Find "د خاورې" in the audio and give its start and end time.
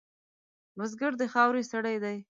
1.19-1.63